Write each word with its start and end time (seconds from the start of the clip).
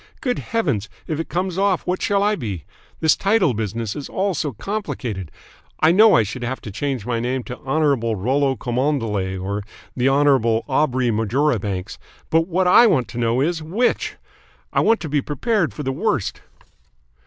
Good 0.19 0.39
Heavens, 0.39 0.89
if 1.05 1.19
it 1.19 1.29
comes 1.29 1.59
off, 1.59 1.85
what 1.85 2.01
shall 2.01 2.23
I 2.23 2.35
be? 2.35 2.63
This 3.01 3.15
title 3.15 3.53
business 3.53 3.95
is 3.95 4.09
all 4.09 4.33
so 4.33 4.51
complicated. 4.51 5.29
I 5.79 5.91
know 5.91 6.15
I 6.15 6.23
should 6.23 6.43
have 6.43 6.59
to 6.61 6.71
change 6.71 7.05
my 7.05 7.19
name 7.19 7.43
to 7.43 7.59
Hon. 7.59 7.99
Rollo 8.15 8.55
Cholmondeley 8.55 9.37
or 9.39 9.61
the 9.95 10.09
Hon. 10.09 10.27
Aubrey 10.67 11.11
Marjoribanks, 11.11 11.99
but 12.31 12.47
what 12.47 12.65
I 12.67 12.87
want 12.87 13.09
to 13.09 13.19
know 13.19 13.41
is 13.41 13.61
which? 13.61 14.15
I 14.73 14.79
want 14.79 15.01
to 15.01 15.07
be 15.07 15.21
prepared 15.21 15.71
for 15.71 15.83
the 15.83 15.91
worst." 15.91 16.41